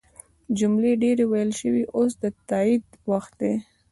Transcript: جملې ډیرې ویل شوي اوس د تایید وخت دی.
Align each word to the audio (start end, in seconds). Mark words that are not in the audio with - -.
جملې 0.57 0.91
ډیرې 1.03 1.25
ویل 1.31 1.51
شوي 1.59 1.83
اوس 1.95 2.11
د 2.21 2.23
تایید 2.49 2.85
وخت 3.11 3.33
دی. 3.41 3.53